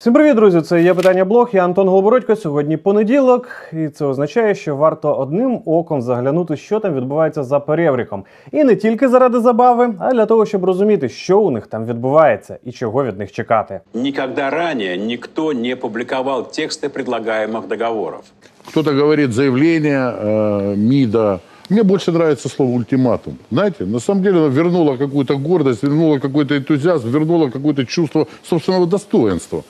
Всім 0.00 0.12
привіт, 0.12 0.36
друзі! 0.36 0.60
Це 0.60 0.82
є 0.82 0.94
питання 0.94 1.24
блог. 1.24 1.50
Я 1.52 1.64
Антон 1.64 1.88
Голобородько. 1.88 2.36
Сьогодні 2.36 2.76
понеділок, 2.76 3.48
і 3.72 3.88
це 3.88 4.04
означає, 4.04 4.54
що 4.54 4.76
варто 4.76 5.14
одним 5.14 5.60
оком 5.66 6.02
заглянути, 6.02 6.56
що 6.56 6.80
там 6.80 6.94
відбувається 6.94 7.42
за 7.44 7.60
перевріком. 7.60 8.24
І 8.52 8.64
не 8.64 8.76
тільки 8.76 9.08
заради 9.08 9.40
забави, 9.40 9.94
а 9.98 10.10
й 10.10 10.14
для 10.14 10.26
того, 10.26 10.46
щоб 10.46 10.64
розуміти, 10.64 11.08
що 11.08 11.40
у 11.40 11.50
них 11.50 11.66
там 11.66 11.86
відбувається 11.86 12.58
і 12.64 12.72
чого 12.72 13.04
від 13.04 13.18
них 13.18 13.32
чекати. 13.32 13.80
Никогда 13.94 14.50
ранее 14.50 14.98
никто 14.98 15.52
не 15.52 15.76
публиковал 15.76 16.42
тексты 16.42 16.88
предлагаемых 16.88 17.68
договоров. 17.68 18.20
Кто-то 18.68 18.92
говорит 18.92 19.32
заявление 19.32 20.12
э, 20.22 20.76
МИДа. 20.76 21.40
Мне 21.70 21.82
больше 21.82 22.12
нравится 22.12 22.48
слово 22.48 22.70
ультиматум. 22.70 23.36
Знаете, 23.50 23.84
на 23.84 23.98
самом 23.98 24.22
деле 24.22 24.38
оно 24.38 24.48
вернуло 24.48 24.96
какую-то 24.96 25.36
гордость, 25.36 25.82
вернуло 25.82 26.18
какой-то 26.18 26.56
энтузиазм, 26.56 27.10
вернуло 27.10 27.50
какое-то 27.50 27.84
чувство 27.84 28.26
собственного 28.42 28.86
достоинства. 28.86 29.64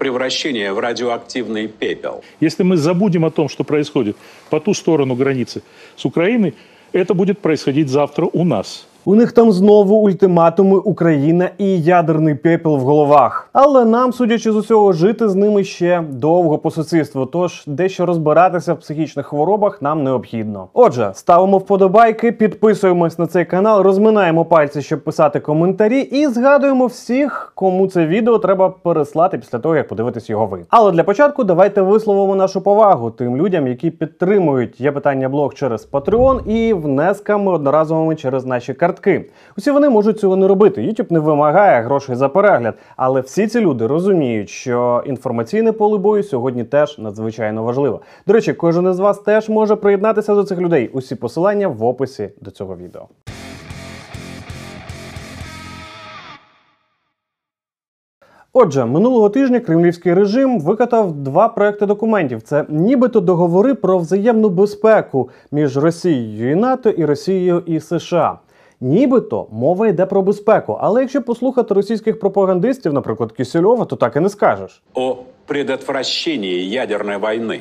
Превращение 0.00 0.72
в 0.72 0.78
радиоактивный 0.78 1.68
пепел. 1.68 2.22
Если 2.40 2.62
мы 2.62 2.76
забудем 2.76 3.24
о 3.24 3.30
том, 3.30 3.48
что 3.48 3.64
происходит 3.64 4.16
по 4.50 4.60
ту 4.60 4.74
сторону 4.74 5.14
границы 5.14 5.62
с 5.96 6.04
Украиной, 6.04 6.54
это 6.92 7.14
будет 7.14 7.38
происходить 7.38 7.88
завтра 7.88 8.26
у 8.32 8.44
нас.– 8.44 8.86
у 9.05 9.15
них 9.15 9.31
там 9.31 9.51
знову 9.51 9.95
ультиматуми 9.95 10.77
Україна 10.77 11.49
і 11.57 11.81
ядерний 11.81 12.35
пепел 12.35 12.77
в 12.77 12.79
головах. 12.79 13.49
Але 13.53 13.85
нам, 13.85 14.13
судячи 14.13 14.51
з 14.51 14.55
усього, 14.55 14.93
жити 14.93 15.29
з 15.29 15.35
ними 15.35 15.63
ще 15.63 16.03
довго 16.09 16.57
по 16.57 16.71
сусідству. 16.71 17.25
Тож 17.25 17.63
дещо 17.67 18.05
розбиратися 18.05 18.73
в 18.73 18.79
психічних 18.79 19.25
хворобах 19.25 19.81
нам 19.81 20.03
необхідно. 20.03 20.67
Отже, 20.73 21.11
ставимо 21.13 21.57
вподобайки, 21.57 22.31
підписуємось 22.31 23.19
на 23.19 23.27
цей 23.27 23.45
канал, 23.45 23.81
розминаємо 23.81 24.45
пальці, 24.45 24.81
щоб 24.81 25.03
писати 25.03 25.39
коментарі, 25.39 25.99
і 25.99 26.27
згадуємо 26.27 26.85
всіх, 26.85 27.51
кому 27.55 27.87
це 27.87 28.05
відео 28.05 28.37
треба 28.37 28.69
переслати 28.69 29.37
після 29.37 29.59
того, 29.59 29.75
як 29.75 29.87
подивитесь 29.87 30.29
його 30.29 30.45
ви. 30.45 30.65
Але 30.69 30.91
для 30.91 31.03
початку 31.03 31.43
давайте 31.43 31.81
висловимо 31.81 32.35
нашу 32.35 32.61
повагу 32.61 33.11
тим 33.11 33.37
людям, 33.37 33.67
які 33.67 33.91
підтримують 33.91 34.81
є 34.81 34.91
питання 34.91 35.29
блог 35.29 35.53
через 35.53 35.89
Patreon 35.91 36.47
і 36.47 36.73
внесками 36.73 37.51
одноразовими 37.51 38.15
через 38.15 38.45
наші 38.45 38.73
картки. 38.91 39.29
Усі 39.57 39.71
вони 39.71 39.89
можуть 39.89 40.19
цього 40.19 40.35
не 40.35 40.47
робити. 40.47 40.81
YouTube 40.81 41.11
не 41.11 41.19
вимагає 41.19 41.81
грошей 41.81 42.15
за 42.15 42.29
перегляд, 42.29 42.75
але 42.97 43.21
всі 43.21 43.47
ці 43.47 43.59
люди 43.59 43.87
розуміють, 43.87 44.49
що 44.49 45.03
інформаційне 45.05 45.71
поле 45.71 45.97
бою 45.97 46.23
сьогодні 46.23 46.63
теж 46.63 46.99
надзвичайно 46.99 47.63
важливо. 47.63 48.01
До 48.27 48.33
речі, 48.33 48.53
кожен 48.53 48.89
із 48.89 48.99
вас 48.99 49.19
теж 49.19 49.49
може 49.49 49.75
приєднатися 49.75 50.35
до 50.35 50.43
цих 50.43 50.59
людей. 50.59 50.87
Усі 50.93 51.15
посилання 51.15 51.67
в 51.67 51.83
описі 51.83 52.29
до 52.41 52.51
цього 52.51 52.77
відео. 52.77 53.07
Отже, 58.53 58.85
минулого 58.85 59.29
тижня 59.29 59.59
кремлівський 59.59 60.13
режим 60.13 60.59
викатав 60.59 61.11
два 61.11 61.47
проекти 61.47 61.85
документів. 61.85 62.41
Це 62.41 62.65
нібито 62.69 63.19
договори 63.19 63.73
про 63.73 63.97
взаємну 63.97 64.49
безпеку 64.49 65.29
між 65.51 65.77
Росією 65.77 66.51
і 66.51 66.55
НАТО 66.55 66.89
і 66.89 67.05
Росією 67.05 67.63
і 67.65 67.79
США. 67.79 68.39
Нібито 68.80 69.46
мова 69.50 69.88
йде 69.88 70.06
про 70.06 70.22
безпеку, 70.22 70.78
але 70.80 71.00
якщо 71.00 71.22
послухати 71.22 71.74
російських 71.74 72.20
пропагандистів, 72.20 72.92
наприклад, 72.92 73.32
Кисельова, 73.32 73.84
то 73.84 73.96
так 73.96 74.16
і 74.16 74.20
не 74.20 74.28
скажеш. 74.28 74.82
О 74.94 75.16
предотвращении 75.46 76.60
ядерной 76.60 77.16
войны. 77.16 77.60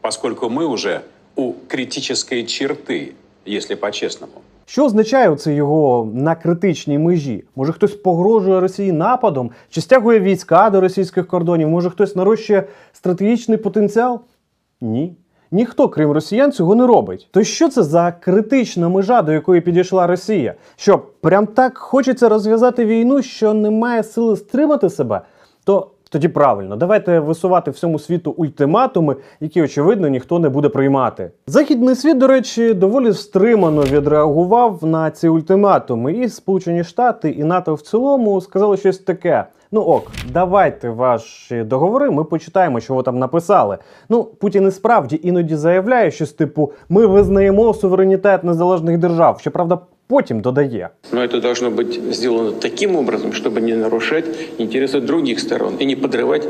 Поскольку 0.00 0.48
мы 0.48 0.66
уже 0.66 1.00
у 1.36 1.52
критической 1.68 2.46
черты, 2.46 3.12
если 3.46 3.76
по-честному. 3.76 4.32
Що 4.66 4.84
означає 4.84 5.36
це 5.36 5.54
його 5.54 6.10
на 6.14 6.34
критичній 6.34 6.98
межі? 6.98 7.44
Може 7.56 7.72
хтось 7.72 7.94
погрожує 7.94 8.60
Росії 8.60 8.92
нападом, 8.92 9.50
чи 9.70 9.80
стягує 9.80 10.20
війська 10.20 10.70
до 10.70 10.80
російських 10.80 11.26
кордонів? 11.26 11.68
Може 11.68 11.90
хтось 11.90 12.16
нарощує 12.16 12.64
стратегічний 12.92 13.58
потенціал? 13.58 14.20
Ні. 14.80 15.16
Ніхто, 15.53 15.89
крім 15.89 16.11
росіян, 16.11 16.51
цього 16.51 16.75
не 16.75 16.87
робить. 16.87 17.27
То 17.31 17.43
що 17.43 17.69
це 17.69 17.83
за 17.83 18.11
критична 18.11 18.89
межа, 18.89 19.21
до 19.21 19.31
якої 19.31 19.61
підійшла 19.61 20.07
Росія? 20.07 20.53
Що 20.75 21.01
прям 21.21 21.47
так 21.47 21.77
хочеться 21.77 22.29
розв'язати 22.29 22.85
війну, 22.85 23.21
що 23.21 23.53
немає 23.53 24.03
сили 24.03 24.37
стримати 24.37 24.89
себе? 24.89 25.21
То 25.63 25.87
тоді 26.09 26.27
правильно, 26.27 26.75
давайте 26.75 27.19
висувати 27.19 27.71
всьому 27.71 27.99
світу 27.99 28.31
ультиматуми, 28.31 29.15
які 29.39 29.61
очевидно 29.61 30.07
ніхто 30.07 30.39
не 30.39 30.49
буде 30.49 30.69
приймати. 30.69 31.31
Західний 31.47 31.95
світ, 31.95 32.17
до 32.17 32.27
речі, 32.27 32.73
доволі 32.73 33.13
стримано 33.13 33.81
відреагував 33.81 34.85
на 34.85 35.11
ці 35.11 35.27
ультиматуми, 35.27 36.13
і 36.13 36.29
Сполучені 36.29 36.83
Штати 36.83 37.29
і 37.29 37.43
НАТО 37.43 37.75
в 37.75 37.81
цілому 37.81 38.41
сказали 38.41 38.77
щось 38.77 38.97
таке. 38.97 39.45
Ну 39.72 39.80
ок, 39.80 40.10
давайте 40.32 40.90
ваші 40.90 41.62
договори. 41.62 42.10
Ми 42.10 42.24
почитаємо, 42.24 42.80
що 42.80 42.94
ви 42.94 43.02
там 43.02 43.18
написали. 43.18 43.78
Ну, 44.08 44.24
Путін 44.24 44.68
і 44.68 44.70
справді 44.70 45.20
іноді 45.22 45.56
заявляє 45.56 46.10
щось 46.10 46.32
типу: 46.32 46.72
ми 46.88 47.06
визнаємо 47.06 47.74
суверенітет 47.74 48.44
незалежних 48.44 48.98
держав. 48.98 49.40
Щоправда, 49.40 49.78
потім 50.06 50.40
додає. 50.40 50.88
Но 51.12 51.20
это 51.20 51.40
должно 51.40 51.70
быть 51.70 52.12
сделано 52.12 52.52
таким 52.52 52.96
образом, 52.96 53.32
чтобы 53.32 53.60
не 53.60 53.76
нарушать 53.76 54.24
интересы 54.58 55.00
других 55.00 55.40
сторон 55.40 55.74
и 55.80 55.84
не 55.84 55.96
подрывать 55.96 56.48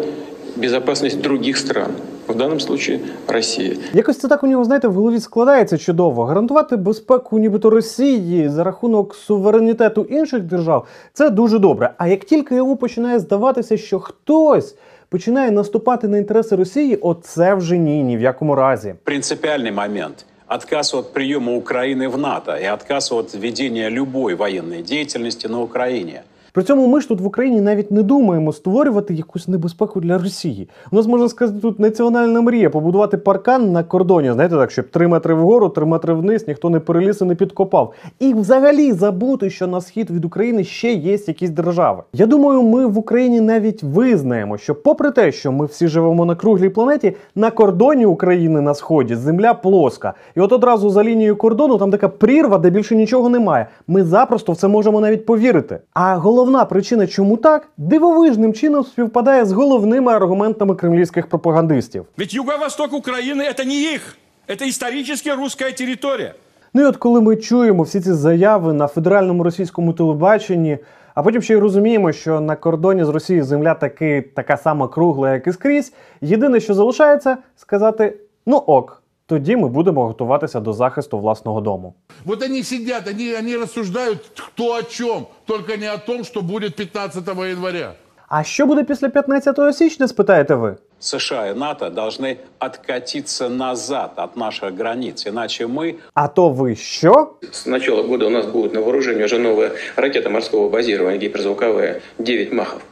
безопасность 0.64 1.22
других 1.22 1.58
стран. 1.58 1.92
В 2.28 2.36
данном 2.36 2.60
случае 2.60 3.00
России. 3.28 3.78
Якось 3.94 4.18
це 4.18 4.28
так 4.28 4.44
у 4.44 4.48
нього, 4.48 4.64
знаєте, 4.64 4.88
в 4.88 4.94
голові 4.94 5.20
складається 5.20 5.78
чудово. 5.78 6.24
Гарантувати 6.24 6.76
безпеку, 6.76 7.40
нібито 7.40 7.70
Росії 7.70 8.50
за 8.50 8.64
рахунок 8.64 9.16
суверенітету 9.16 10.02
інших 10.10 10.42
держав 10.44 10.88
це 11.14 11.30
дуже 11.30 11.60
добре. 11.60 11.94
А 11.98 12.08
як 12.08 12.26
тільки 12.26 12.56
йому 12.56 12.76
починає 12.76 13.20
здаватися, 13.20 13.78
що 13.78 14.00
хтось 14.00 14.76
починає 15.10 15.52
наступати 15.52 16.08
на 16.08 16.18
інтереси 16.18 16.56
Росії, 16.56 16.96
оце 16.96 17.54
вже 17.54 17.78
ні, 17.78 18.04
ні 18.04 18.18
в 18.18 18.22
якому 18.22 18.56
разі. 18.56 18.96
Принципиальный 19.04 19.72
момент. 19.72 20.26
Отказ 20.48 20.94
от 20.94 21.14
приема 21.14 21.52
Украины 21.52 22.10
в 22.10 22.18
НАТО 22.18 22.58
и 22.58 22.66
отказ 22.74 23.12
от 23.12 23.34
ведения 23.34 23.90
любой 23.90 24.36
военной 24.36 24.82
деятельности 24.84 25.48
на 25.48 25.60
Украине. 25.60 26.22
При 26.54 26.64
цьому 26.64 26.88
ми 26.88 27.02
ж 27.02 27.08
тут 27.08 27.22
в 27.22 27.26
Україні 27.26 27.62
навіть 27.62 27.92
не 27.92 28.04
думаємо 28.04 28.54
створювати 28.54 29.14
якусь 29.14 29.48
небезпеку 29.48 30.02
для 30.02 30.18
Росії. 30.18 30.70
У 30.92 30.96
нас 30.96 31.08
можна 31.08 31.30
сказати, 31.30 31.60
тут 31.60 31.80
національна 31.80 32.42
мрія 32.42 32.70
побудувати 32.70 33.18
паркан 33.18 33.72
на 33.72 33.84
кордоні, 33.84 34.32
знаєте, 34.32 34.56
так, 34.56 34.72
щоб 34.72 34.90
3 34.90 35.08
метри 35.08 35.34
вгору, 35.34 35.70
3 35.70 35.86
метри 35.86 36.14
вниз, 36.14 36.48
ніхто 36.48 36.70
не 36.70 36.80
переліз 36.80 37.22
і 37.22 37.26
не 37.26 37.36
підкопав. 37.36 37.94
І 38.20 38.34
взагалі 38.34 38.92
забути, 38.92 39.50
що 39.50 39.68
на 39.68 39.82
схід 39.82 40.12
від 40.12 40.26
України 40.26 40.64
ще 40.64 40.94
є 40.94 41.12
якісь 41.28 41.50
держави. 41.50 42.04
Я 42.14 42.26
думаю, 42.26 42.62
ми 42.62 42.86
в 42.86 42.98
Україні 42.98 43.42
навіть 43.42 43.84
визнаємо, 43.84 44.58
що, 44.58 44.76
попри 44.76 45.12
те, 45.12 45.32
що 45.32 45.52
ми 45.52 45.66
всі 45.66 45.88
живемо 45.88 46.26
на 46.26 46.36
круглій 46.36 46.70
планеті, 46.70 47.16
на 47.36 47.52
кордоні 47.52 48.06
України 48.06 48.62
на 48.62 48.74
сході 48.74 49.16
земля 49.16 49.54
плоска. 49.54 50.14
І 50.36 50.40
от 50.40 50.52
одразу 50.52 50.90
за 50.90 51.04
лінією 51.04 51.36
кордону 51.36 51.78
там 51.78 51.92
така 51.92 52.08
прірва, 52.10 52.58
де 52.58 52.70
більше 52.70 52.96
нічого 52.96 53.30
немає. 53.30 53.68
Ми 53.88 54.04
запросто 54.04 54.52
в 54.52 54.58
це 54.58 54.68
можемо 54.68 55.02
навіть 55.02 55.26
повірити. 55.26 55.80
А 55.94 56.16
головна 56.43 56.65
причина, 56.65 57.07
чому 57.07 57.37
так, 57.37 57.69
дивовижним 57.77 58.53
чином 58.53 58.85
співпадає 58.85 59.45
з 59.45 59.53
головними 59.53 60.13
аргументами 60.13 60.75
кремлівських 60.75 61.27
пропагандистів. 61.27 62.07
Ведь 62.17 62.35
юго-восток 62.35 62.93
Украины 62.93 63.43
это 63.43 63.65
не 63.65 63.95
их, 63.95 64.17
это 64.49 64.69
исторически 64.69 65.31
русская 65.31 65.73
территория. 65.73 66.35
Ну 66.75 66.83
і 66.83 66.85
от 66.85 66.97
коли 66.97 67.21
ми 67.21 67.37
чуємо 67.37 67.83
всі 67.83 68.01
ці 68.01 68.13
заяви 68.13 68.73
на 68.73 68.87
федеральному 68.87 69.43
російському 69.43 69.93
телебаченні, 69.93 70.79
а 71.15 71.23
потім 71.23 71.43
ще 71.43 71.55
й 71.55 71.57
розуміємо, 71.57 72.13
що 72.13 72.41
на 72.41 72.57
кордоні 72.57 73.05
з 73.05 73.09
Росією 73.09 73.45
земля 73.45 73.75
таки 73.75 74.25
така 74.37 74.57
сама 74.57 74.89
кругла, 74.89 75.33
як 75.33 75.47
і 75.47 75.53
скрізь. 75.53 75.93
Єдине, 76.21 76.61
що 76.61 76.75
залишається, 76.75 77.37
сказати: 77.57 78.19
ну 78.47 78.57
ок, 78.57 79.02
тоді 79.27 79.57
ми 79.57 79.69
будемо 79.69 80.07
готуватися 80.07 80.61
до 80.61 80.73
захисту 80.73 81.19
власного 81.19 81.61
дому. 81.61 81.95
Вот 82.25 82.43
они 82.43 82.63
сидят, 82.63 83.09
они, 83.09 83.35
они 83.35 83.57
рассуждают 83.57 84.19
кто 84.37 84.75
о 84.75 84.83
чем, 84.83 85.27
только 85.47 85.77
не 85.77 85.95
о 85.95 85.99
том, 85.99 86.25
что 86.25 86.43
будет 86.43 86.77
15 86.77 87.29
января. 87.29 87.93
А 88.29 88.45
що 88.45 88.67
буде 88.67 88.85
після 88.85 89.09
15 89.09 89.77
січня, 89.77 90.09
спитаєте 90.09 90.55
ви? 90.55 90.77
США 91.01 91.47
и 91.47 91.55
НАТО 91.55 91.91
должны 91.91 92.37
откатиться 92.59 93.49
назад 93.49 94.11
от 94.17 94.37
наших 94.37 94.75
границ, 94.75 95.27
иначе 95.27 95.67
мы 95.67 95.95
А 96.15 96.29
то 96.29 96.49
ви 96.49 96.77
що? 96.77 97.33
С 97.53 97.67
начала 97.67 98.03
года 98.03 98.27
у 98.27 98.31
нас 98.31 98.47
будет 98.47 98.75
на 98.75 98.81
вооружении 98.81 99.25
уже 99.25 99.39
новая 99.39 99.71
ракета 99.97 100.31
морского 100.31 100.69
базирования, 100.69 101.19
гиперзвуковая, 101.19 102.01
9 102.19 102.53
махов. 102.53 102.83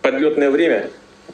Подлетное 0.00 0.50
время 0.50 0.88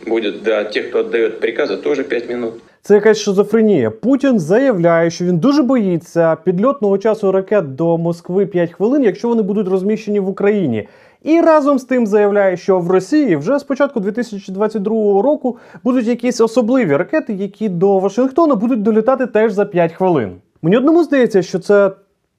будет 0.07 0.43
для 0.43 0.65
тех, 0.65 0.89
кто 0.89 0.99
отдает 1.01 1.41
приказы, 1.41 1.77
тоже 1.77 2.05
5 2.05 2.29
минут. 2.29 2.55
Це 2.86 2.96
якась 2.96 3.18
шизофренія. 3.18 3.92
Путін 3.92 4.40
заявляє, 4.40 5.10
що 5.10 5.26
він 5.26 5.38
дуже 5.38 5.64
боїться 5.64 6.36
підльотного 6.36 6.98
часу 6.98 7.32
ракет 7.32 7.76
до 7.76 7.98
Москви 7.98 8.46
5 8.46 8.72
хвилин, 8.72 9.04
якщо 9.04 9.28
вони 9.28 9.42
будуть 9.42 9.68
розміщені 9.68 10.20
в 10.20 10.30
Україні. 10.30 10.88
І 11.24 11.42
разом 11.42 11.80
з 11.80 11.84
тим 11.84 12.08
заявляє, 12.08 12.58
що 12.58 12.80
в 12.80 12.92
Росії 12.92 13.36
вже 13.36 13.60
з 13.60 13.64
початку 13.64 14.00
2022 14.00 15.22
року 15.22 15.58
будуть 15.84 16.08
якісь 16.08 16.42
особливі 16.42 16.96
ракети, 16.96 17.34
які 17.34 17.70
до 17.70 18.00
Вашингтона 18.00 18.56
будуть 18.56 18.82
долітати 18.82 19.26
теж 19.26 19.54
за 19.54 19.66
5 19.66 19.94
хвилин. 19.94 20.32
Мені 20.62 20.78
одному 20.78 21.04
здається, 21.04 21.42
що 21.42 21.60
це 21.60 21.92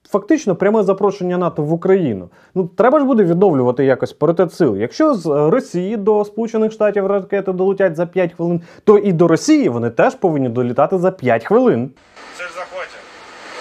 фактично 0.08 0.56
пряме 0.56 0.82
запрошення 0.82 1.38
НАТО 1.38 1.62
в 1.62 1.72
Україну. 1.72 2.28
Ну 2.54 2.66
треба 2.76 2.98
ж 2.98 3.04
буде 3.04 3.24
відновлювати 3.24 3.84
якось 3.84 4.12
паритет 4.12 4.52
сил. 4.52 4.76
Якщо 4.76 5.14
з 5.14 5.26
е, 5.26 5.50
Росії 5.50 5.96
до 5.96 6.24
Сполучених 6.24 6.72
Штатів 6.72 7.06
ракети 7.06 7.52
долетять 7.52 7.96
за 7.96 8.06
5 8.06 8.32
хвилин, 8.32 8.60
то 8.84 8.98
і 8.98 9.12
до 9.12 9.28
Росії 9.28 9.68
вони 9.68 9.90
теж 9.90 10.14
повинні 10.14 10.48
долітати 10.48 10.98
за 10.98 11.10
5 11.10 11.44
хвилин. 11.44 11.90
Цель 12.38 12.44
захватим. 12.44 13.00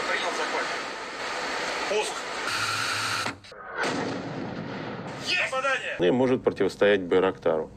Принял 0.10 0.31
захватим. 0.38 0.80
Пуск. 1.90 2.13
Есть! 5.28 5.51
Попадание! 5.51 6.10
и 6.10 6.12
может 6.12 6.44
противостоять 6.44 7.01
Байрактару. 7.01 7.69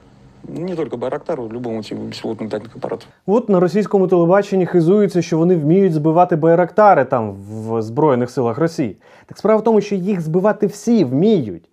Не 0.48 0.76
только 0.76 0.96
Байрактару, 0.96 1.48
любому 1.48 1.76
беспилотному 1.78 2.50
летательному 2.50 2.76
аппарату. 2.76 3.06
От 3.26 3.48
на 3.48 3.60
російському 3.60 4.08
телебаченні 4.08 4.66
хизуються, 4.66 5.22
що 5.22 5.38
вони 5.38 5.56
вміють 5.56 5.92
збивати 5.92 6.36
байрактари 6.36 7.04
там 7.04 7.32
в 7.32 7.82
Збройних 7.82 8.30
силах 8.30 8.58
Росії. 8.58 8.96
Так 9.26 9.38
справа 9.38 9.60
в 9.60 9.64
тому, 9.64 9.80
що 9.80 9.94
їх 9.94 10.20
збивати 10.20 10.66
всі 10.66 11.04
вміють. 11.04 11.70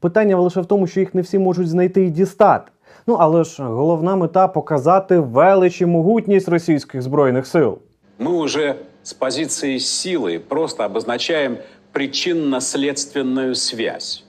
Питання 0.00 0.36
лише 0.38 0.60
в 0.60 0.66
тому, 0.66 0.86
що 0.86 1.00
їх 1.00 1.14
не 1.14 1.20
всі 1.20 1.38
можуть 1.38 1.68
знайти 1.68 2.04
і 2.04 2.10
дістати. 2.10 2.72
Ну 3.06 3.16
але 3.20 3.44
ж 3.44 3.62
головна 3.62 4.16
мета 4.16 4.48
показати 4.48 5.18
велич 5.18 5.80
і 5.80 5.86
могутність 5.86 6.48
російських 6.48 7.02
збройних 7.02 7.46
сил. 7.46 7.78
Мы 8.18 8.36
уже 8.36 8.76
с 9.02 9.14
позиции 9.14 9.78
силы 9.78 10.38
просто 10.38 10.84
обозначаем 10.84 11.58
причинно-следственную 11.92 13.54
связь. 13.54 14.24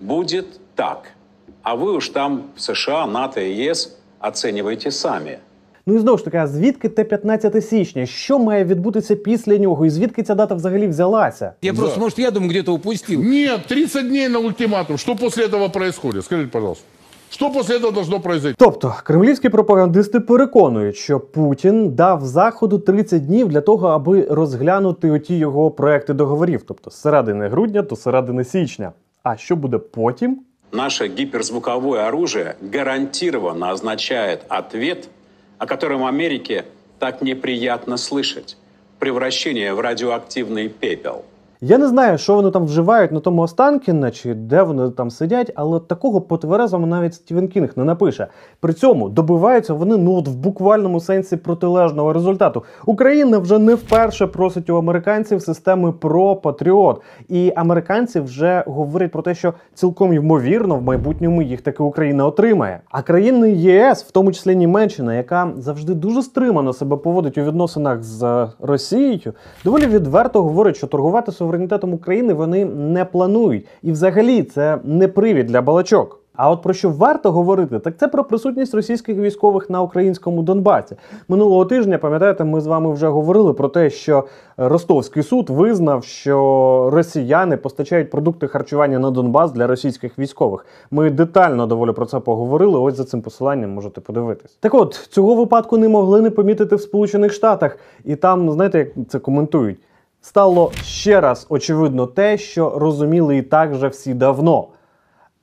Будет 0.00 0.60
так. 0.74 1.14
А 1.63 1.75
вы 1.75 1.93
уж 1.93 2.09
там 2.09 2.43
в 2.55 2.61
США, 2.61 3.05
НАТО 3.07 3.41
и 3.41 3.65
ЕС 3.65 3.97
оценивайте 4.19 4.91
сами. 4.91 5.37
Ну 5.85 5.95
і 5.95 5.99
знову 5.99 6.17
ж 6.17 6.25
таки, 6.25 6.37
а 6.37 6.47
звідки 6.47 6.89
те 6.89 7.03
15 7.03 7.65
січня? 7.65 8.05
Що 8.05 8.39
має 8.39 8.65
відбутися 8.65 9.15
після 9.15 9.57
нього? 9.57 9.85
І 9.85 9.89
звідки 9.89 10.23
ця 10.23 10.35
дата 10.35 10.55
взагалі 10.55 10.87
взялася? 10.87 11.53
Я 11.61 11.73
просто, 11.73 11.99
может, 11.99 12.19
я 12.19 12.31
думаю, 12.31 12.49
где-то 12.49 12.73
упустил. 12.73 13.21
Нет, 13.23 13.65
30 13.67 14.07
дней 14.07 14.29
на 14.29 14.39
ультиматум. 14.39 14.97
Что 14.97 15.15
после 15.15 15.45
этого 15.45 15.69
происходит? 15.69 16.25
Скажите, 16.25 16.49
пожалуйста. 16.51 16.85
Что 17.29 17.51
после 17.51 17.77
этого 17.77 17.91
должно 17.93 18.19
произойти? 18.19 18.55
Тобто 18.59 18.95
кремлівські 19.03 19.49
пропагандисти 19.49 20.19
переконують, 20.19 20.95
що 20.95 21.19
Путін 21.19 21.89
дав 21.89 22.25
заходу 22.25 22.79
30 22.79 23.25
днів 23.25 23.47
для 23.49 23.61
того, 23.61 23.87
аби 23.87 24.27
розглянути 24.29 25.11
оті 25.11 25.37
його 25.37 25.71
проекти 25.71 26.13
договорів, 26.13 26.63
тобто 26.67 26.91
з 26.91 27.01
середини 27.01 27.47
грудня 27.47 27.81
до 27.81 27.95
середини 27.95 28.43
січня. 28.43 28.91
А 29.23 29.37
що 29.37 29.55
буде 29.55 29.77
потім? 29.77 30.39
Наше 30.74 31.06
гиперзвуковое 31.06 32.08
оружие 32.08 32.56
гарантированно 32.60 33.70
означает 33.70 34.42
ответ, 34.48 35.08
о 35.56 35.66
котором 35.68 36.04
Америке 36.04 36.64
так 36.98 37.22
неприятно 37.22 37.96
слышать. 37.96 38.56
Превращение 38.98 39.72
в 39.72 39.78
радиоактивный 39.78 40.68
пепел. 40.68 41.26
Я 41.66 41.78
не 41.78 41.88
знаю, 41.88 42.18
що 42.18 42.34
вони 42.34 42.50
там 42.50 42.64
вживають 42.64 43.12
на 43.12 43.20
тому 43.20 43.42
Останкіна, 43.42 44.10
чи 44.10 44.34
де 44.34 44.62
вони 44.62 44.90
там 44.90 45.10
сидять, 45.10 45.52
але 45.54 45.80
такого 45.80 46.20
по 46.20 46.38
тверезому 46.38 46.86
навіть 46.86 47.14
Стівен 47.14 47.48
Кінг 47.48 47.70
не 47.76 47.84
напише. 47.84 48.26
При 48.60 48.72
цьому 48.72 49.08
добиваються 49.08 49.74
вони 49.74 49.96
ну 49.96 50.14
от 50.14 50.28
в 50.28 50.34
буквальному 50.34 51.00
сенсі 51.00 51.36
протилежного 51.36 52.12
результату. 52.12 52.64
Україна 52.86 53.38
вже 53.38 53.58
не 53.58 53.74
вперше 53.74 54.26
просить 54.26 54.70
у 54.70 54.76
американців 54.76 55.42
системи 55.42 55.92
про 55.92 56.36
Патріот, 56.36 57.02
і 57.28 57.52
американці 57.56 58.20
вже 58.20 58.64
говорять 58.66 59.12
про 59.12 59.22
те, 59.22 59.34
що 59.34 59.54
цілком 59.74 60.12
ймовірно 60.12 60.76
в 60.76 60.82
майбутньому 60.82 61.42
їх 61.42 61.60
таки 61.60 61.82
Україна 61.82 62.26
отримає. 62.26 62.80
А 62.90 63.02
країни 63.02 63.52
ЄС, 63.52 64.04
в 64.04 64.10
тому 64.10 64.32
числі 64.32 64.56
Німеччина, 64.56 65.14
яка 65.14 65.52
завжди 65.58 65.94
дуже 65.94 66.22
стримано 66.22 66.72
себе 66.72 66.96
поводить 66.96 67.38
у 67.38 67.42
відносинах 67.42 68.02
з 68.02 68.48
Росією, 68.60 69.32
доволі 69.64 69.86
відверто 69.86 70.42
говорить, 70.42 70.76
що 70.76 70.86
торгувати 70.86 71.32
суверенітетом 71.54 71.94
України 71.94 72.34
вони 72.34 72.64
не 72.64 73.04
планують. 73.04 73.66
І 73.82 73.92
взагалі 73.92 74.42
це 74.42 74.78
не 74.84 75.08
привід 75.08 75.46
для 75.46 75.62
балачок. 75.62 76.20
А 76.36 76.50
от 76.50 76.62
про 76.62 76.74
що 76.74 76.90
варто 76.90 77.32
говорити, 77.32 77.78
так 77.78 77.96
це 77.98 78.08
про 78.08 78.24
присутність 78.24 78.74
російських 78.74 79.16
військових 79.16 79.70
на 79.70 79.82
українському 79.82 80.42
Донбасі. 80.42 80.96
Минулого 81.28 81.64
тижня, 81.64 81.98
пам'ятаєте, 81.98 82.44
ми 82.44 82.60
з 82.60 82.66
вами 82.66 82.92
вже 82.92 83.08
говорили 83.08 83.52
про 83.52 83.68
те, 83.68 83.90
що 83.90 84.24
Ростовський 84.56 85.22
суд 85.22 85.50
визнав, 85.50 86.04
що 86.04 86.90
росіяни 86.92 87.56
постачають 87.56 88.10
продукти 88.10 88.46
харчування 88.46 88.98
на 88.98 89.10
Донбас 89.10 89.52
для 89.52 89.66
російських 89.66 90.18
військових. 90.18 90.66
Ми 90.90 91.10
детально 91.10 91.66
доволі 91.66 91.92
про 91.92 92.06
це 92.06 92.20
поговорили. 92.20 92.78
Ось 92.78 92.96
за 92.96 93.04
цим 93.04 93.22
посиланням 93.22 93.70
можете 93.70 94.00
подивитись. 94.00 94.58
Так 94.60 94.74
от 94.74 94.94
цього 94.94 95.34
випадку 95.34 95.78
не 95.78 95.88
могли 95.88 96.20
не 96.20 96.30
помітити 96.30 96.76
в 96.76 96.80
Сполучених 96.80 97.32
Штатах, 97.32 97.78
і 98.04 98.16
там, 98.16 98.50
знаєте, 98.50 98.78
як 98.78 98.88
це 99.08 99.18
коментують 99.18 99.78
Стало 100.23 100.71
ще 100.83 101.21
раз 101.21 101.45
очевидно 101.49 102.07
те, 102.07 102.37
що 102.37 102.69
розуміли 102.69 103.37
і 103.37 103.41
так 103.41 103.71
вже 103.71 103.87
всі 103.87 104.13
давно. 104.13 104.67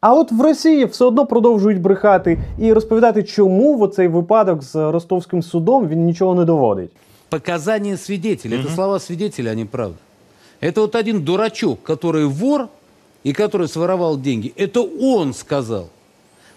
А 0.01 0.15
от 0.15 0.33
в 0.33 0.41
Росії 0.41 0.85
все 0.85 1.05
одно 1.05 1.27
продовжують 1.27 1.81
брехати 1.81 2.39
і 2.59 2.73
розповідати, 2.73 3.23
чому 3.23 3.75
в 3.75 3.83
оцей 3.83 4.09
випадок 4.09 4.63
з 4.63 4.75
ростовським 4.91 5.43
судом 5.43 5.89
він 5.89 6.05
нічого 6.05 6.35
не 6.35 6.45
доводить. 6.45 6.91
Показания 7.29 7.97
свидетелей. 7.97 8.61
Это 8.61 8.75
слова 8.75 9.01
свидетеля, 9.01 9.51
а 9.51 9.55
не 9.55 9.65
правда. 9.65 9.97
Это 10.61 10.81
вот 10.81 10.95
один 10.95 11.23
дурачок, 11.23 11.83
который 11.83 12.27
вор 12.27 12.69
и 13.25 13.33
который 13.33 13.69
своровал 13.69 14.17
деньги. 14.17 14.53
Это 14.57 14.81
он 14.81 15.35
сказал. 15.35 15.89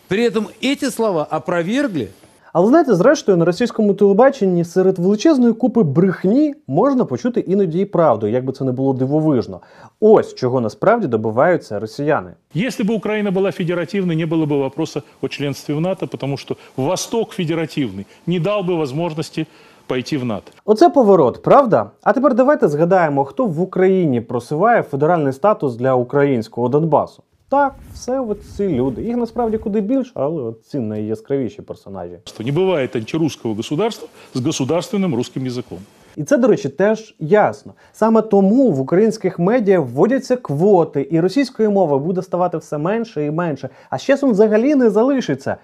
При 0.08 0.24
этом 0.24 0.48
эти 0.62 0.90
слова 0.90 1.24
опровергли 1.24 2.12
Але 2.54 2.68
знаєте, 2.68 2.96
зрештою, 2.96 3.38
на 3.38 3.46
російському 3.46 3.94
телебаченні 3.94 4.66
серед 4.66 5.00
величезної 5.00 5.54
купи 5.54 5.84
брехні 5.84 6.56
можна 6.68 7.06
почути 7.06 7.40
іноді 7.40 7.80
і 7.80 7.86
правду, 7.86 8.28
як 8.28 8.46
би 8.46 8.54
це 8.54 8.64
не 8.64 8.72
було 8.72 8.94
дивовижно. 8.94 9.60
Ось 10.00 10.36
чого 10.36 10.62
насправді 10.62 11.08
добиваються 11.08 11.80
росіяни. 11.80 12.32
Если 12.56 12.86
бы 12.86 12.96
Украина 12.96 13.32
была 13.32 13.52
федеративной, 13.52 14.16
не 14.16 14.26
было 14.26 14.46
бы 14.46 14.60
вопроса 14.60 15.02
о 15.22 15.28
членстве 15.28 15.76
в 15.76 15.82
НАТО, 15.82 16.08
потому 16.08 16.38
что 16.38 16.56
Восток 16.78 17.34
федеративный 17.34 18.06
не 18.28 18.40
дал 18.40 18.64
бы 18.64 18.78
возможности 18.78 19.46
пойти 19.88 20.18
в 20.18 20.26
НАТО. 20.26 20.52
Оце 20.66 20.90
поворот, 20.90 21.44
правда? 21.44 21.92
А 22.04 22.14
тепер 22.14 22.34
давайте 22.34 22.68
згадаємо, 22.68 23.26
хто 23.26 23.46
в 23.46 23.62
Україні 23.62 24.22
просуває 24.22 24.84
федеральний 24.84 25.34
статус 25.34 25.76
для 25.76 25.94
українського 25.94 26.70
Донбасу. 26.70 27.24
Так, 27.50 27.76
все 27.94 28.20
от 28.20 28.38
ці 28.58 28.68
люди. 28.68 29.04
Їх 29.04 29.18
насправді 29.18 29.58
куди 29.58 29.82
більше, 29.82 30.12
але 30.14 30.42
от 30.42 30.66
ці 30.66 30.80
найяскравіші 30.80 31.62
персонажі. 31.62 32.18
Что 32.26 32.44
не 32.44 32.52
бывает 32.52 32.96
антирусского 32.96 33.56
государства 33.56 34.08
с 34.36 34.42
государственным 34.42 35.16
русским 35.16 35.46
языком. 35.46 35.78
І 36.16 36.24
це, 36.24 36.38
до 36.38 36.48
речі, 36.48 36.70
теж 36.70 37.16
ясно. 37.20 37.74
Саме 37.94 38.22
тому 38.22 38.72
в 38.72 38.80
українських 38.80 39.40
медіа 39.40 39.80
вводяться 39.80 40.36
квоти, 40.36 41.08
і 41.12 41.20
російської 41.20 41.70
мови 41.70 41.98
буде 41.98 42.22
ставати 42.22 42.58
все 42.58 42.78
менше 42.78 43.26
і 43.26 43.32
менше. 43.32 43.70
А 43.90 43.98
з 43.98 44.04
часом 44.04 44.32
взагалі 44.32 44.76
не 44.76 44.90
залишиться. 44.90 45.58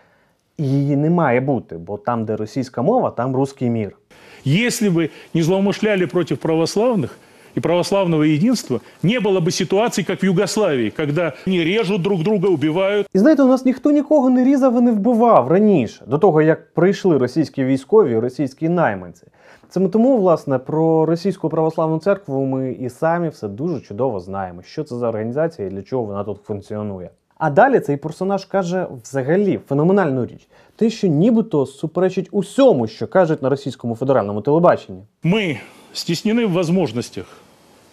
І 0.57 0.63
її 0.63 0.96
не 0.96 1.10
має 1.10 1.42
бути, 1.42 1.78
бо 1.78 1.98
там, 1.98 2.25
де 2.25 2.36
російська 2.36 2.81
мова, 2.81 3.12
там 3.12 3.35
русський 3.35 3.69
мір. 3.69 3.97
Если 4.45 4.90
бы 4.90 5.09
не 5.33 5.42
злоумышляли 5.42 6.06
против 6.06 6.38
православных 6.38 7.09
и 7.56 7.62
православного 7.62 8.24
единства, 8.24 8.81
не 9.04 9.19
было 9.19 9.40
бы 9.40 9.52
ситуации, 9.52 10.04
как 10.04 10.19
в 10.19 10.24
Югославии, 10.24 10.90
когда 10.90 11.33
они 11.47 11.64
режут 11.64 12.02
друг 12.02 12.24
друга, 12.24 12.50
убивают. 12.50 13.07
І 13.14 13.19
знаєте, 13.19 13.44
у 13.44 13.47
нас 13.47 13.66
ніхто 13.66 13.92
нікого 13.92 14.30
не 14.30 14.44
різав 14.44 14.78
і 14.78 14.81
не 14.81 14.92
вбивав 14.92 15.47
раніше, 15.47 16.04
до 16.07 16.18
того 16.18 16.42
як 16.42 16.74
прийшли 16.74 17.18
російські 17.18 17.66
військові, 17.66 18.19
російські 18.19 18.69
найманці. 18.69 19.28
Саме 19.69 19.90
тому, 19.90 20.18
власне, 20.18 20.59
про 20.59 21.06
російську 21.06 21.50
православну 21.50 22.00
церкву 22.00 22.45
ми 22.45 22.71
і 22.71 22.90
самі 22.90 23.30
все 23.30 23.47
дуже 23.47 23.80
чудово 23.80 24.19
знаємо, 24.19 24.62
що 24.62 24.83
це 24.83 24.95
за 24.95 25.09
організація 25.09 25.68
і 25.68 25.71
для 25.71 25.81
чого 25.81 26.04
вона 26.04 26.24
тут 26.24 26.38
функціонує. 26.44 27.09
А 27.38 27.50
далі 27.50 27.80
цей 27.80 27.97
персонаж 27.97 28.45
каже 28.45 28.88
взагалі 29.04 29.59
феноменальну 29.68 30.26
річ: 30.26 30.47
те, 30.76 30.90
що 30.90 31.07
нібито 31.07 31.66
суперечить 31.66 32.30
усьому, 32.31 32.88
що 32.88 33.07
кажуть 33.07 33.42
на 33.42 33.50
російському 33.50 33.95
федеральному 33.95 34.42
телебаченні. 34.42 35.04
Мы 35.24 35.57
стеснены 35.94 36.47
в 36.47 36.54
возможностях 36.54 37.26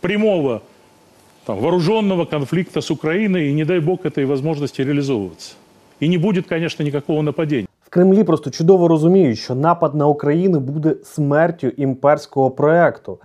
прямого 0.00 0.62
там, 1.46 1.58
вооруженного 1.58 2.24
конфликта 2.24 2.80
с 2.80 2.90
Украиной, 2.90 3.48
и 3.48 3.52
не 3.52 3.64
дай 3.64 3.80
бог 3.80 4.04
этой 4.04 4.24
возможности 4.24 4.82
реализовываться. 4.82 5.54
И 6.00 6.08
не 6.08 6.18
будет, 6.18 6.46
конечно, 6.46 6.84
никакого 6.84 7.22
нападения. 7.22 7.68
В 7.82 7.88
Кремлі 7.90 8.24
просто 8.24 8.50
чудово 8.50 8.88
розуміють, 8.88 9.38
що 9.38 9.54
напад 9.54 9.94
на 9.94 10.06
Україну 10.06 10.60
буде 10.60 10.96
смертю 11.04 11.68
імперського 11.68 12.50
проекту. 12.50 13.18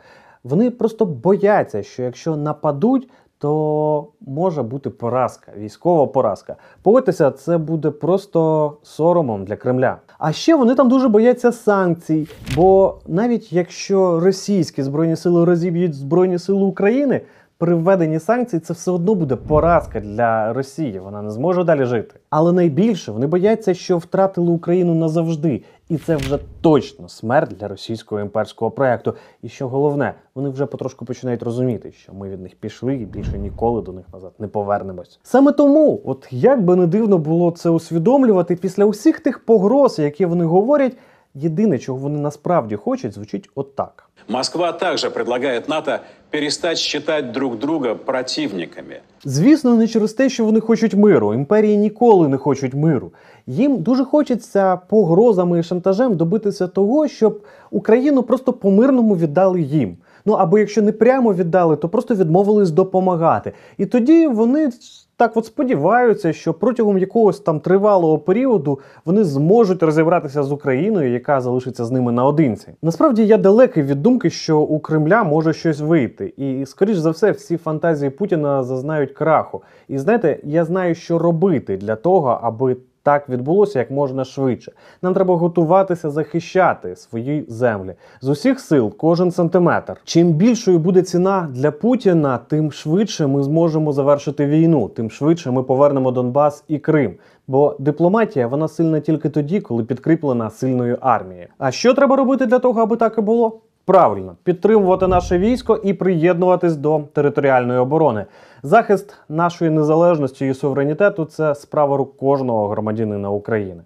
Вони 0.43 0.71
просто 0.71 1.05
бояться, 1.05 1.83
що 1.83 2.03
якщо 2.03 2.35
нападуть, 2.35 3.07
то 3.37 4.07
може 4.21 4.63
бути 4.63 4.89
поразка, 4.89 5.51
військова 5.57 6.07
поразка. 6.07 6.55
Погодьтеся, 6.81 7.31
це 7.31 7.57
буде 7.57 7.91
просто 7.91 8.73
соромом 8.83 9.45
для 9.45 9.55
Кремля. 9.55 9.97
А 10.24 10.32
ще 10.32 10.54
вони 10.54 10.74
там 10.74 10.88
дуже 10.88 11.08
бояться 11.08 11.52
санкцій, 11.52 12.28
бо 12.56 12.94
навіть 13.06 13.52
якщо 13.52 14.20
російські 14.20 14.82
збройні 14.82 15.16
сили 15.16 15.44
розіб'ють 15.44 15.94
збройні 15.94 16.38
сили 16.38 16.62
України, 16.64 17.20
при 17.62 17.74
введенні 17.74 18.18
санкцій 18.18 18.58
це 18.58 18.72
все 18.72 18.90
одно 18.90 19.14
буде 19.14 19.36
поразка 19.36 20.00
для 20.00 20.52
Росії. 20.52 20.98
Вона 20.98 21.22
не 21.22 21.30
зможе 21.30 21.64
далі 21.64 21.84
жити. 21.84 22.14
Але 22.30 22.52
найбільше 22.52 23.12
вони 23.12 23.26
бояться, 23.26 23.74
що 23.74 23.98
втратили 23.98 24.50
Україну 24.50 24.94
назавжди, 24.94 25.62
і 25.88 25.96
це 25.96 26.16
вже 26.16 26.38
точно 26.60 27.08
смерть 27.08 27.56
для 27.60 27.68
російського 27.68 28.20
імперського 28.20 28.70
проекту. 28.70 29.14
І 29.42 29.48
що 29.48 29.68
головне, 29.68 30.14
вони 30.34 30.48
вже 30.48 30.66
потрошку 30.66 31.04
починають 31.04 31.42
розуміти, 31.42 31.92
що 31.92 32.14
ми 32.14 32.30
від 32.30 32.42
них 32.42 32.54
пішли 32.54 32.94
і 32.94 33.04
більше 33.04 33.38
ніколи 33.38 33.82
до 33.82 33.92
них 33.92 34.04
назад 34.12 34.32
не 34.38 34.48
повернемось. 34.48 35.20
Саме 35.22 35.52
тому, 35.52 36.00
от 36.04 36.28
як 36.30 36.64
би 36.64 36.76
не 36.76 36.86
дивно 36.86 37.18
було 37.18 37.50
це 37.50 37.70
усвідомлювати, 37.70 38.56
після 38.56 38.84
усіх 38.84 39.20
тих 39.20 39.44
погроз, 39.44 39.98
які 39.98 40.26
вони 40.26 40.44
говорять, 40.44 40.96
єдине, 41.34 41.78
чого 41.78 41.98
вони 41.98 42.18
насправді 42.18 42.76
хочуть, 42.76 43.14
звучить 43.14 43.50
отак. 43.54 44.10
Москва 44.28 44.72
також 44.72 45.04
предлагає 45.08 45.62
НАТО 45.68 45.98
перестать 46.30 46.94
вважати 46.94 47.22
друг 47.22 47.58
друга 47.58 47.94
противниками. 47.94 49.00
Звісно, 49.24 49.76
не 49.76 49.88
через 49.88 50.12
те, 50.12 50.28
що 50.28 50.44
вони 50.44 50.60
хочуть 50.60 50.94
миру. 50.94 51.34
Імперії 51.34 51.76
ніколи 51.76 52.28
не 52.28 52.36
хочуть 52.36 52.74
миру. 52.74 53.12
Їм 53.46 53.76
дуже 53.78 54.04
хочеться 54.04 54.76
погрозами 54.76 55.58
і 55.58 55.62
шантажем 55.62 56.16
добитися 56.16 56.66
того, 56.66 57.08
щоб 57.08 57.40
Україну 57.70 58.22
просто 58.22 58.52
по-мирному 58.52 59.16
віддали 59.16 59.60
їм. 59.60 59.96
Ну 60.24 60.32
або 60.32 60.58
якщо 60.58 60.82
не 60.82 60.92
прямо 60.92 61.34
віддали, 61.34 61.76
то 61.76 61.88
просто 61.88 62.14
відмовились 62.14 62.70
допомагати. 62.70 63.52
І 63.78 63.86
тоді 63.86 64.26
вони 64.26 64.70
так 65.16 65.36
от 65.36 65.46
сподіваються, 65.46 66.32
що 66.32 66.54
протягом 66.54 66.98
якогось 66.98 67.40
там 67.40 67.60
тривалого 67.60 68.18
періоду 68.18 68.78
вони 69.04 69.24
зможуть 69.24 69.82
розібратися 69.82 70.42
з 70.42 70.52
Україною, 70.52 71.12
яка 71.12 71.40
залишиться 71.40 71.84
з 71.84 71.90
ними 71.90 72.12
наодинці. 72.12 72.68
Насправді 72.82 73.26
я 73.26 73.36
далекий 73.36 73.82
від 73.82 74.02
думки, 74.02 74.30
що 74.30 74.58
у 74.58 74.80
Кремля 74.80 75.24
може 75.24 75.52
щось 75.52 75.80
вийти, 75.80 76.34
і 76.36 76.66
скоріш 76.66 76.96
за 76.96 77.10
все, 77.10 77.30
всі 77.30 77.56
фантазії 77.56 78.10
Путіна 78.10 78.62
зазнають 78.62 79.12
краху. 79.12 79.62
І 79.88 79.98
знаєте, 79.98 80.38
я 80.44 80.64
знаю, 80.64 80.94
що 80.94 81.18
робити 81.18 81.76
для 81.76 81.96
того, 81.96 82.40
аби 82.42 82.76
так 83.02 83.28
відбулося 83.28 83.78
як 83.78 83.90
можна 83.90 84.24
швидше. 84.24 84.72
Нам 85.02 85.14
треба 85.14 85.36
готуватися 85.36 86.10
захищати 86.10 86.96
свої 86.96 87.44
землі 87.48 87.94
з 88.20 88.28
усіх 88.28 88.60
сил, 88.60 88.92
кожен 88.96 89.30
сантиметр. 89.30 89.96
Чим 90.04 90.32
більшою 90.32 90.78
буде 90.78 91.02
ціна 91.02 91.48
для 91.50 91.70
Путіна, 91.70 92.38
тим 92.48 92.72
швидше 92.72 93.26
ми 93.26 93.42
зможемо 93.42 93.92
завершити 93.92 94.46
війну, 94.46 94.88
тим 94.88 95.10
швидше 95.10 95.50
ми 95.50 95.62
повернемо 95.62 96.10
Донбас 96.10 96.64
і 96.68 96.78
Крим. 96.78 97.14
Бо 97.46 97.76
дипломатія 97.78 98.46
вона 98.46 98.68
сильна 98.68 99.00
тільки 99.00 99.28
тоді, 99.28 99.60
коли 99.60 99.84
підкріплена 99.84 100.50
сильною 100.50 100.98
армією. 101.00 101.48
А 101.58 101.70
що 101.70 101.94
треба 101.94 102.16
робити 102.16 102.46
для 102.46 102.58
того, 102.58 102.82
аби 102.82 102.96
так 102.96 103.18
і 103.18 103.20
було? 103.20 103.60
Правильно, 103.84 104.36
підтримувати 104.44 105.06
наше 105.06 105.38
військо 105.38 105.76
і 105.76 105.94
приєднуватись 105.94 106.76
до 106.76 107.00
територіальної 107.12 107.78
оборони. 107.78 108.26
Захист 108.62 109.16
нашої 109.28 109.70
незалежності 109.70 110.48
і 110.48 110.54
суверенітету 110.54 111.24
це 111.24 111.54
справа 111.54 111.96
рук 111.96 112.16
кожного 112.16 112.68
громадянина 112.68 113.30
України. 113.30 113.82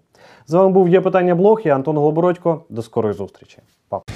З 0.47 0.55
вами 0.55 0.71
був 0.71 0.89
є 0.89 1.01
питання 1.01 1.35
блог. 1.35 1.61
Я 1.65 1.75
Антон 1.75 1.97
Голобородько. 1.97 2.61
До 2.71 2.83
скорої 2.83 3.15
зустрічі. 3.15 3.59
Па. 3.89 4.16